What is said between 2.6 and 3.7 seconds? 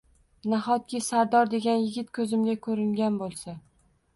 ko`ringan bo`lsa